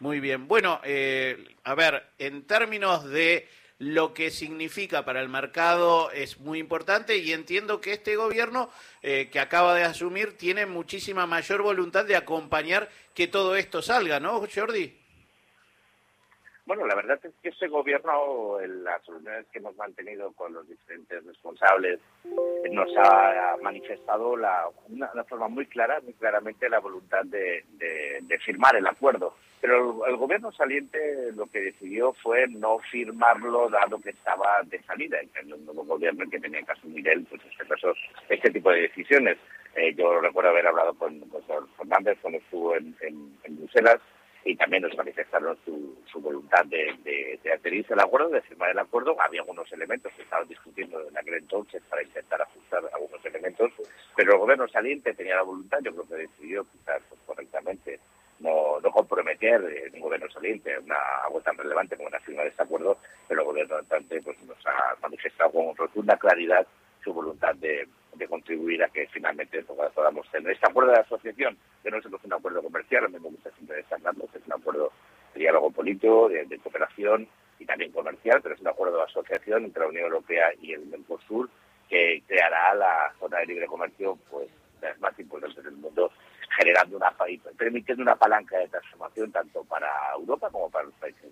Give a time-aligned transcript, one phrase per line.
[0.00, 0.48] Muy bien.
[0.48, 0.80] Bueno,
[1.64, 3.46] a ver, en términos de
[3.80, 8.70] lo que significa para el mercado es muy importante y entiendo que este gobierno
[9.02, 14.20] eh, que acaba de asumir tiene muchísima mayor voluntad de acompañar que todo esto salga,
[14.20, 14.99] ¿no, Jordi?
[16.70, 20.68] Bueno, la verdad es que este gobierno, en las reuniones que hemos mantenido con los
[20.68, 21.98] diferentes responsables,
[22.70, 28.86] nos ha manifestado la, una, forma muy clara, muy claramente la voluntad de firmar el
[28.86, 29.34] acuerdo.
[29.60, 35.20] Pero el, gobierno saliente lo que decidió fue no firmarlo dado que estaba de salida,
[35.20, 37.64] en cambio el nuevo gobierno que tenía que asumir él, pues este,
[38.30, 39.36] este tipo de decisiones.
[39.76, 41.42] Eh, yo recuerdo haber hablado con, con
[41.76, 42.96] Fernández cuando estuvo en,
[43.48, 44.00] Bruselas
[44.44, 49.16] y también nos manifestaron su, voluntad de, de, adherirse al acuerdo, de firmar el acuerdo.
[49.20, 53.72] Había algunos elementos que estaban discutiendo en aquel entonces para intentar ajustar algunos elementos,
[54.16, 58.00] pero el gobierno saliente tenía la voluntad, yo creo que decidió quizás pues, correctamente
[58.40, 62.48] no, no comprometer eh, un gobierno saliente una algo tan relevante como la firma de
[62.48, 62.98] este acuerdo,
[63.28, 66.66] pero el gobierno entrante pues, nos ha manifestado con rotunda claridad
[67.02, 67.88] su voluntad de,
[68.28, 72.62] contribuir a que finalmente podamos tener este acuerdo de asociación, que no es un acuerdo
[72.62, 74.92] comercial, a mí me gusta siempre destacarlo, es un acuerdo
[75.32, 77.26] de diálogo político, de, cooperación
[77.58, 80.84] y también comercial, pero es un acuerdo de asociación entre la Unión Europea y el
[80.86, 81.48] Mercosur
[81.88, 84.48] que creará la zona de libre comercio pues
[85.00, 86.12] más importantes del mundo
[86.54, 87.14] generando una
[87.56, 91.30] permitiendo una palanca de transformación tanto para Europa como para los países.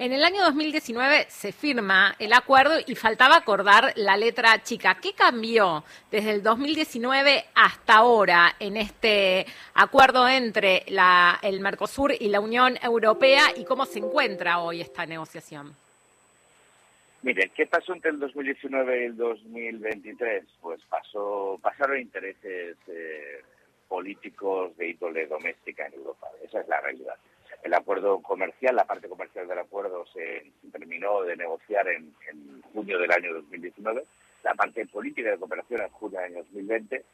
[0.00, 4.96] En el año 2019 se firma el acuerdo y faltaba acordar la letra chica.
[4.98, 12.30] ¿Qué cambió desde el 2019 hasta ahora en este acuerdo entre la, el Mercosur y
[12.30, 15.76] la Unión Europea y cómo se encuentra hoy esta negociación?
[17.20, 20.44] Mire, ¿qué pasó entre el 2019 y el 2023?
[20.62, 23.42] Pues pasó, pasaron intereses eh,
[23.86, 26.26] políticos de índole doméstica en Europa.
[26.42, 27.16] Esa es la realidad.
[27.62, 32.14] El acuerdo comercial, la parte comercial del acuerdo se terminó de negociar en,
[32.72, 34.04] junio del año 2019,
[34.42, 37.04] la parte política de cooperación en junio del año 2020,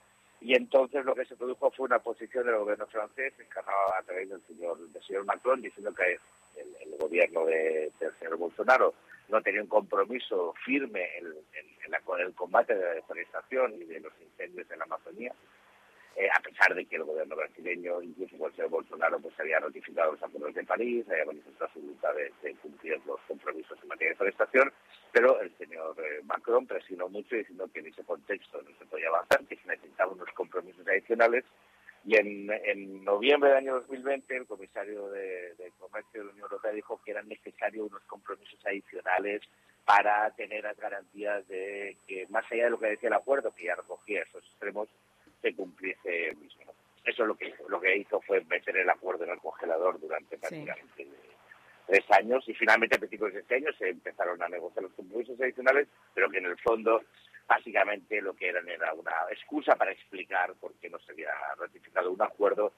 [0.41, 4.29] y entonces lo que se produjo fue una posición del gobierno francés encarnado a través
[4.29, 6.19] del señor, del señor Macron diciendo que
[6.61, 8.95] el, gobierno de, del señor Bolsonaro
[9.29, 11.27] no tenía un compromiso firme en,
[12.19, 15.33] el combate de la deforestación y de los incendios en la Amazonía,
[16.19, 20.13] eh, a pesar de que el gobierno brasileño, incluso el señor Bolsonaro, pues había ratificado
[20.13, 24.15] los acuerdos de París, había manifestado su voluntad de, cumplir los compromisos en materia de
[24.15, 24.73] deforestación,
[25.13, 29.09] pero el señor eh, Macron presionó mucho diciendo que en ese contexto no se podía
[29.09, 31.45] avanzar, que se necesitaban unos compromisos adicionales.
[32.07, 37.01] Y en, noviembre del año 2020 el comisario de, Comercio de la Unión Europea dijo
[37.05, 39.43] que eran necesarios unos compromisos adicionales
[39.85, 43.65] para tener las garantías de que, más allá de lo que decía el acuerdo, que
[43.65, 44.89] ya recogía esos extremos,
[45.43, 46.73] se cumpliese el mismo.
[47.05, 47.69] Eso es lo que hizo.
[47.69, 51.07] Lo que hizo fue meter el acuerdo en el congelador durante prácticamente
[51.87, 55.41] tres años y finalmente a principios de este año se empezaron a negociar los compromisos
[55.41, 57.03] adicionales, pero que en el fondo
[57.47, 62.11] básicamente lo que eran era una excusa para explicar por qué no se había ratificado
[62.11, 62.73] un acuerdo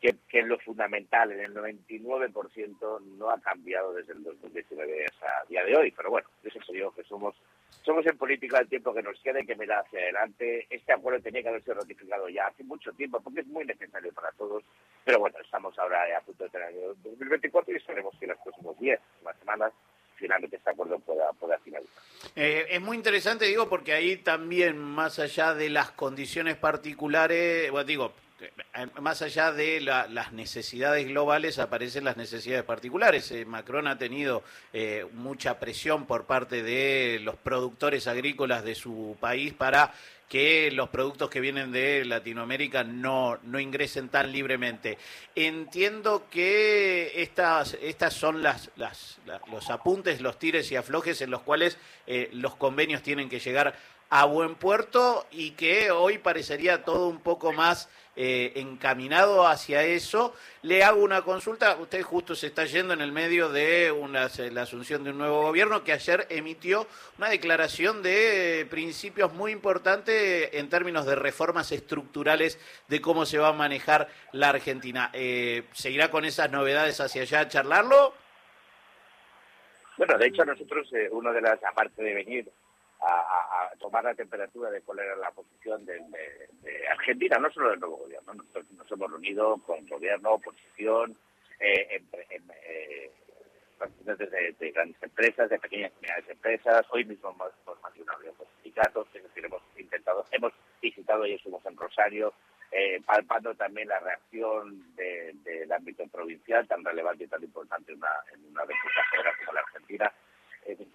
[0.00, 5.44] que, que es lo fundamental, en el 99% no ha cambiado desde el 2019 hasta
[5.48, 7.34] día de hoy, pero bueno, eso soy yo, que somos
[7.82, 10.66] somos en política el tiempo que nos queda y que mirar hacia adelante.
[10.70, 14.12] Este acuerdo tenía que haber sido ratificado ya hace mucho tiempo porque es muy necesario
[14.12, 14.62] para todos.
[15.04, 18.30] Pero bueno, estamos ahora a punto de tener el año 2024 y esperemos que en
[18.30, 19.00] los próximos días,
[19.38, 19.72] semanas,
[20.16, 22.02] finalmente este acuerdo pueda, finalizar.
[22.36, 28.12] Eh, es muy interesante, digo, porque ahí también, más allá de las condiciones particulares, digo,
[29.00, 33.30] más allá de las necesidades globales, aparecen las necesidades particulares.
[33.30, 34.42] Eh, Macron ha tenido
[35.12, 39.92] mucha presión por parte de los productores agrícolas de su país para
[40.28, 44.98] que los productos que vienen de Latinoamérica no, no ingresen tan libremente.
[45.34, 49.18] Entiendo que estas, estas son las, las,
[49.50, 53.76] los apuntes, los tires y aflojes en los cuales eh, los convenios tienen que llegar
[54.10, 60.34] a buen puerto y que hoy parecería todo un poco más eh, encaminado hacia eso.
[60.62, 63.92] Le hago una consulta, usted justo se está yendo en el medio de
[64.52, 66.86] la asunción de un nuevo gobierno que ayer emitió
[67.18, 72.58] una declaración de principios muy importantes en términos de reformas estructurales
[72.88, 75.10] de cómo se va a manejar la Argentina.
[75.12, 78.14] Eh, ¿Seguirá con esas novedades hacia allá a charlarlo?
[79.96, 82.50] Bueno, de hecho nosotros, eh, de las, aparte de venir
[83.00, 86.00] a, tomar la temperatura de cuál era la posición de,
[86.90, 88.34] Argentina, no solo del nuevo gobierno.
[88.34, 91.16] Nosotros nos hemos reunido con gobierno, oposición,
[91.60, 93.10] eh, eh
[94.58, 96.86] de, grandes empresas, de pequeñas y medianas empresas.
[96.90, 101.76] Hoy mismo hemos, hemos con sindicatos, es decir, hemos intentado, hemos visitado y estuvimos en
[101.76, 102.32] Rosario,
[102.70, 105.34] eh, palpando también la reacción de,
[105.74, 110.12] ámbito provincial tan relevante y tan importante una, en una república federal como la Argentina.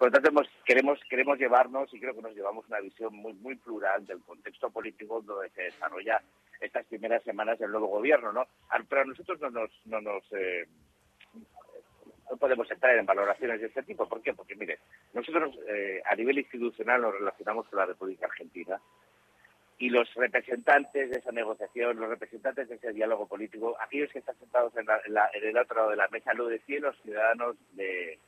[0.00, 3.54] Por lo tanto, queremos, queremos llevarnos y creo que nos llevamos una visión muy, muy
[3.56, 6.22] plural del contexto político donde se desarrolla
[6.58, 8.46] estas primeras semanas del nuevo gobierno, ¿no?
[8.88, 10.66] Pero a nosotros no nos, no nos eh,
[12.30, 14.08] no podemos entrar en valoraciones de este tipo.
[14.08, 14.32] ¿Por qué?
[14.32, 14.78] Porque, mire,
[15.12, 18.80] nosotros eh, a nivel institucional nos relacionamos con la República Argentina
[19.76, 24.38] y los representantes de esa negociación, los representantes de ese diálogo político, aquellos que están
[24.38, 24.86] sentados en,
[25.44, 28.18] el otro lado de la mesa, lo decían los ciudadanos de,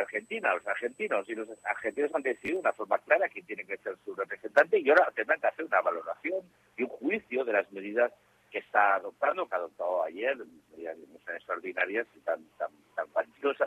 [0.00, 3.76] Argentina, los argentinos, y los argentinos han decidido de una forma clara quién tiene que
[3.78, 6.42] ser su representante y ahora tendrán que hacer una valoración
[6.76, 8.12] y un juicio de las medidas
[8.50, 10.36] que está adoptando, que ha adoptado ayer,
[10.72, 10.96] medidas
[11.34, 13.06] extraordinarias y tan, tan, tan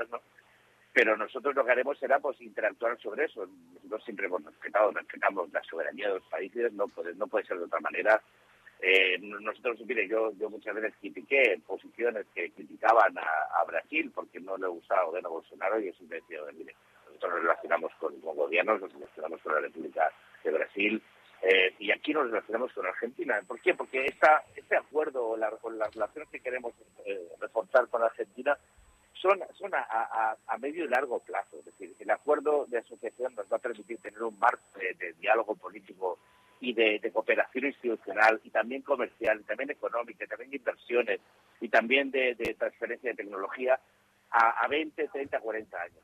[0.09, 0.21] ¿no?
[0.93, 3.47] Pero nosotros lo que haremos será pues interactuar sobre eso.
[3.75, 7.57] Nosotros siempre hemos respetado, respetamos la soberanía de los países, no puede, no puede ser
[7.57, 8.21] de otra manera.
[8.81, 14.57] Eh, nosotros, mire, yo, yo muchas veces critiqué posiciones que criticaban a, Brasil porque no
[14.57, 16.73] le gustaba el gobierno Bolsonaro y eso me decía, mire,
[17.05, 20.11] nosotros nos relacionamos con, con gobiernos, nos relacionamos con la República
[20.43, 21.03] de Brasil,
[21.41, 23.41] eh, y aquí nos relacionamos con Argentina.
[23.47, 23.73] ¿Por qué?
[23.73, 26.73] Porque esta, este acuerdo la, con las relaciones que queremos
[27.05, 28.57] eh, reforzar con Argentina
[29.13, 31.59] son, son a, medio y largo plazo.
[31.59, 35.55] Es decir, el acuerdo de asociación nos va a permitir tener un marco de, diálogo
[35.55, 36.19] político
[36.61, 41.19] y de, cooperación institucional y también comercial, y también económica, y también de inversiones
[41.61, 43.79] y también de, transferencia de tecnología
[44.31, 46.03] a, a 20, 30, 40 años.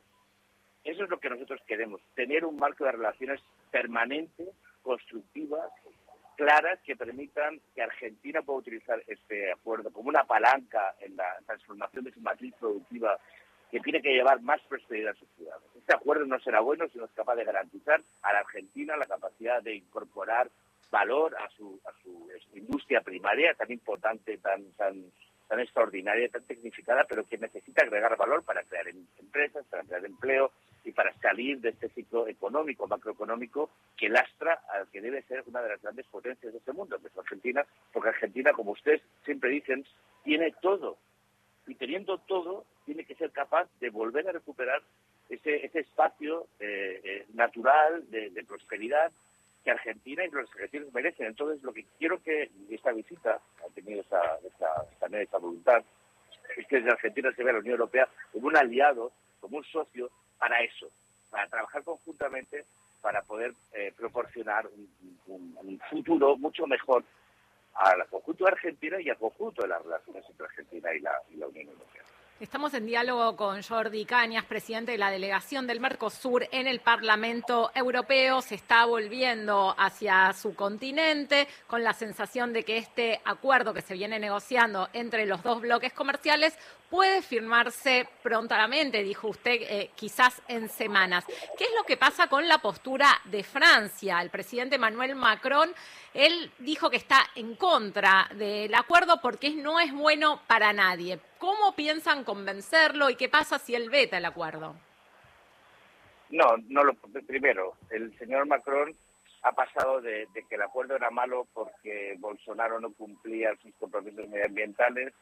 [0.83, 3.41] Eso es lo que nosotros queremos, tener un marco de relaciones
[3.71, 4.45] permanente
[4.83, 5.71] constructivas,
[6.35, 12.05] claras, que permitan que Argentina pueda utilizar este acuerdo como una palanca en la transformación
[12.05, 13.19] de su matriz productiva
[13.75, 15.65] que tiene que llevar más prosperidad a sus ciudades.
[15.75, 19.05] Este acuerdo no será bueno si no es capaz de garantizar a la Argentina la
[19.05, 20.49] capacidad de incorporar
[20.89, 25.03] valor a su, a su industria primaria tan importante, tan, tan,
[25.49, 30.05] tan extraordinaria, tan tecnificada, pero que necesita agregar valor para crear em, empresas, para crear
[30.05, 30.53] empleo,
[30.85, 35.61] y para salir de este ciclo económico, macroeconómico, que lastra al que debe ser una
[35.61, 39.49] de las grandes potencias de este mundo, que es Argentina, porque Argentina, como ustedes siempre
[39.49, 39.83] dicen,
[40.23, 40.97] tiene todo.
[41.67, 42.65] Y teniendo todo,
[43.31, 44.81] capaz de volver a recuperar
[45.29, 49.11] ese, espacio eh, eh, natural de, prosperidad
[49.63, 51.27] que Argentina y los argentinos merecen.
[51.27, 55.83] Entonces, lo que quiero que esta visita ha tenido esa, esa, esa voluntad
[56.55, 60.11] es que desde Argentina se vea la Unión Europea como un aliado, como un socio
[60.37, 60.89] para eso,
[61.31, 62.65] para trabajar conjuntamente
[63.01, 64.67] para poder eh, proporcionar
[65.27, 67.03] un, futuro mucho mejor
[67.75, 71.35] al conjunto de Argentina y al conjunto de las relaciones entre Argentina y la, y
[71.35, 72.01] la Unión Europea.
[72.41, 77.71] Estamos en diálogo con Jordi Cañas, presidente de la delegación del Mercosur en el Parlamento
[77.73, 78.41] Europeo.
[78.41, 83.93] Se está volviendo hacia su continente con la sensación de que este acuerdo que se
[83.93, 86.57] viene negociando entre los dos bloques comerciales
[86.89, 91.25] puede firmarse prontamente, dijo usted, eh, quizás en semanas.
[91.57, 94.21] ¿Qué es lo que pasa con la postura de Francia?
[94.21, 95.69] El presidente Emmanuel Macron,
[96.13, 101.19] él dijo que está en contra del acuerdo porque no es bueno para nadie.
[101.37, 104.75] ¿Cómo piensan convencerlo y qué pasa si él veta el acuerdo?
[106.29, 106.95] No, no lo
[107.27, 108.95] primero, el señor Macron
[109.43, 115.13] ha pasado de que el acuerdo era malo porque Bolsonaro no cumplía sus compromisos medioambientales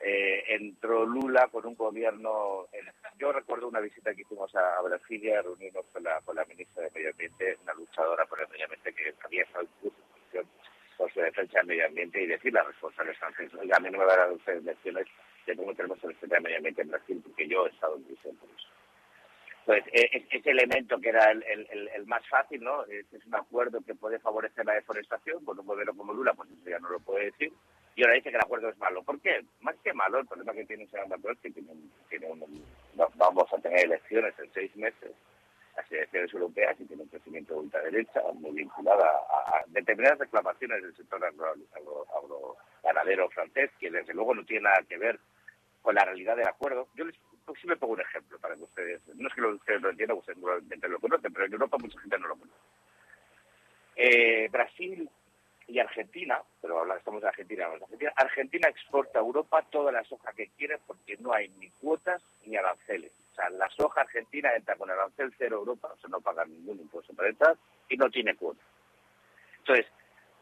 [0.00, 2.66] eh, entró Lula con un gobierno.
[3.18, 6.90] yo recuerdo una visita que hicimos a, Brasilia, reunirnos con la, con la ministra de
[6.90, 9.94] Medio Ambiente, una luchadora por el medio ambiente que había estado en
[10.96, 13.58] por su defensa del medio ambiente y decir las responsables franceses.
[13.58, 15.06] Oiga, a mí no me van a dar ustedes lecciones
[15.46, 18.04] de cómo tenemos el defensa del medio ambiente en Brasil, porque yo he estado en
[18.04, 18.68] prisión por eso.
[19.66, 22.84] Entonces, e, ese elemento que era el, más fácil, ¿no?
[22.84, 26.70] Es, un acuerdo que puede favorecer la deforestación, con un gobierno como Lula, pues eso
[26.70, 27.52] ya no lo puede decir
[27.96, 29.02] y ahora dice que el acuerdo es malo.
[29.02, 29.44] ¿Por qué?
[30.20, 31.70] El problema que tiene acuerdo es que tiene,
[32.08, 32.28] tiene
[33.16, 35.12] vamos a tener elecciones en seis meses,
[35.76, 40.96] las elecciones europeas, y tiene un crecimiento de ultraderecha muy vinculada a, determinadas reclamaciones del
[40.96, 45.18] sector agroganadero francés, que desde luego no tiene nada que ver
[45.82, 46.88] con la realidad del acuerdo.
[46.94, 49.90] Yo les pues me pongo un ejemplo para que ustedes, no es que ustedes lo
[49.90, 52.58] entiendan, ustedes probablemente lo conocen, pero en Europa mucha gente no lo conoce.
[53.96, 55.08] Eh, Brasil
[55.74, 60.32] y Argentina, pero ahora estamos en Argentina, Argentina, Argentina exporta a Europa toda la soja
[60.32, 63.10] que quiere porque no hay ni cuotas ni aranceles.
[63.32, 66.78] O sea, la soja argentina entra con arancel cero Europa, o sea, no paga ningún
[66.78, 67.56] impuesto para entrar
[67.88, 68.64] y no tiene cuotas.
[69.58, 69.86] Entonces,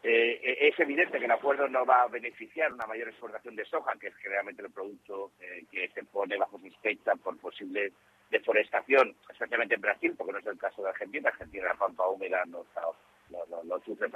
[0.03, 3.93] eh, es evidente que el acuerdo no va a beneficiar una mayor exportación de soja,
[3.99, 7.91] que es generalmente el producto eh, que se pone bajo sospecha por posible
[8.29, 11.29] deforestación, especialmente en Brasil, porque no es el caso de Argentina.
[11.29, 12.83] Argentina, la pampa húmeda no está
[13.49, 14.09] no, no, sufre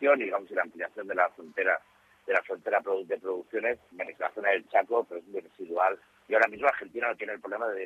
[0.00, 1.80] y digamos la ampliación de la frontera
[2.26, 5.98] de la frontera de producciones en la zona el Chaco, pero es muy residual.
[6.28, 7.84] Y ahora mismo Argentina no tiene el problema de,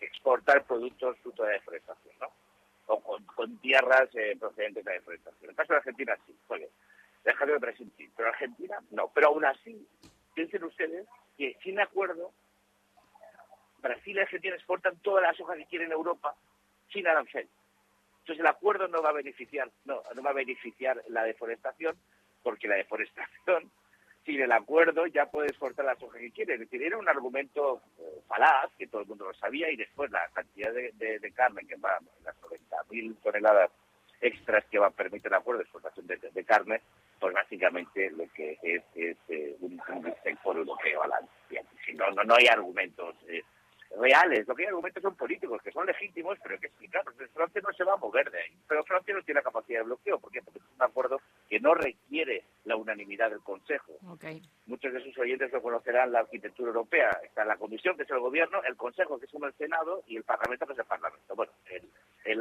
[0.00, 2.32] exportar productos fruto de deforestación, ¿no?
[2.86, 5.44] O con, tierras eh, procedentes de deforestación.
[5.44, 6.68] En el caso de Argentina sí, oye,
[7.24, 8.10] déjame de presentir.
[8.16, 9.12] Pero Argentina no.
[9.14, 9.86] Pero aún así,
[10.34, 12.32] piensen ustedes que sin acuerdo,
[13.80, 16.34] Brasil y Argentina exportan todas las hojas que quieren en Europa
[16.92, 17.48] sin arancel.
[18.38, 21.96] El acuerdo no va a beneficiar, no, no va a beneficiar la deforestación,
[22.44, 23.68] porque la deforestación,
[24.24, 26.54] sin el acuerdo, ya puede exportar las hojas que quiere.
[26.54, 30.12] Es decir, era un argumento eh, falaz, que todo el mundo lo sabía, y después
[30.12, 33.72] la cantidad de, carne, que va, las 90.000 toneladas
[34.20, 36.80] extras que va a permitir el acuerdo de exportación de, carne,
[37.18, 41.28] pues básicamente lo que es, es eh, un, un sector europeo al.
[41.84, 43.16] Si no, no, no hay argumentos.
[43.26, 43.42] Eh,
[43.96, 44.46] reales.
[44.46, 47.14] Lo que hay argumentos son políticos, que son legítimos, pero hay que explicarlos.
[47.32, 48.52] Francia no se va a mover de ahí.
[48.68, 50.18] Pero Francia no tiene la capacidad de bloqueo.
[50.18, 50.42] ¿Por qué?
[50.42, 53.92] Porque es un acuerdo que no requiere la unanimidad del Consejo.
[54.66, 57.10] Muchos de sus oyentes lo conocerán la arquitectura europea.
[57.24, 60.16] Está la Comisión, que es el Gobierno, el Consejo, que es como el Senado, y
[60.16, 61.34] el Parlamento, que es el Parlamento.
[61.34, 61.52] Bueno,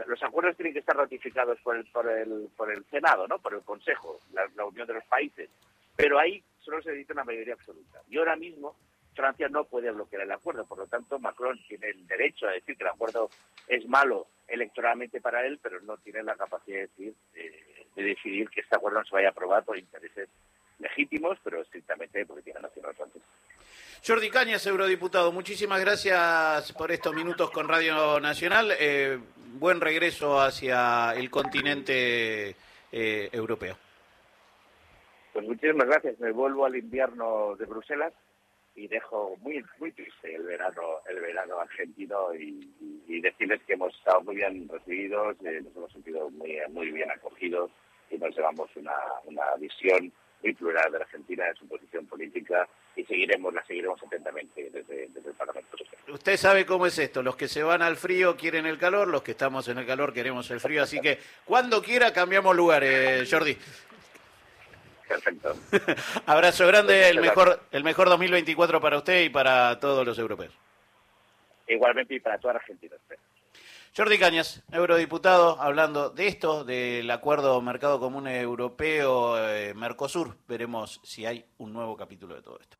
[0.06, 3.39] los acuerdos tienen que estar ratificados por el, por el, por el Senado, ¿no?
[3.39, 5.50] por el Consejo, la, la Unión de los Países.
[5.96, 8.01] Pero ahí solo se necesita una mayoría absoluta.
[8.10, 8.75] Y ahora mismo
[9.18, 10.66] Francia no puede bloquear el acuerdo.
[10.66, 13.30] Por lo tanto, Macron tiene el derecho a decir que el acuerdo
[13.68, 18.50] es malo electoralmente para él, pero no tiene la capacidad de, decir, eh, de decidir
[18.50, 20.30] que este acuerdo no se vaya a aprobar por intereses
[20.80, 23.26] legítimos, pero estrictamente política nacional francesa.
[24.06, 28.72] Jordi Cañas, eurodiputado, muchísimas gracias por estos minutos con Radio Nacional.
[28.80, 29.18] Eh,
[29.54, 32.56] buen regreso hacia el continente
[32.92, 33.76] eh, europeo.
[35.34, 36.20] Pues muchísimas gracias.
[36.20, 38.14] Me vuelvo al invierno de Bruselas
[38.77, 42.63] y dejo muy muy triste el verano el verano argentino y,
[43.19, 47.72] decirles que hemos estado muy bien recibidos, eh, nos hemos sentido muy muy bien acogidos
[48.12, 52.69] y nos llevamos una, una visión muy plural de la Argentina, de su posición política
[52.96, 55.77] y seguiremos la seguiremos atentamente desde, el Parlamento.
[56.10, 59.24] Usted sabe cómo es esto, los que se van al frío quieren el calor, los
[59.24, 63.57] que estamos en el calor queremos el frío, así que cuando quiera cambiamos lugares, Jordi.
[65.08, 65.56] Perfecto.
[66.26, 70.54] Abrazo grande, el mejor, el mejor 2024 para usted y para todos los europeos.
[71.68, 72.98] Igualmente y para toda Argentina.
[73.96, 80.38] Jordi Cañas, eurodiputado, hablando de esto, del acuerdo Mercado Común Europeo-Mercosur.
[80.48, 82.78] Veremos si hay un nuevo capítulo de todo esto.